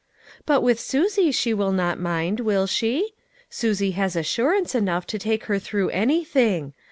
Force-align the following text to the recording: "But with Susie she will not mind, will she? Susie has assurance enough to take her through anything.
"But 0.47 0.61
with 0.63 0.79
Susie 0.79 1.31
she 1.31 1.53
will 1.53 1.71
not 1.71 1.99
mind, 1.99 2.39
will 2.39 2.65
she? 2.65 3.13
Susie 3.51 3.91
has 3.91 4.15
assurance 4.15 4.73
enough 4.73 5.05
to 5.05 5.19
take 5.19 5.43
her 5.43 5.59
through 5.59 5.89
anything. 5.89 6.73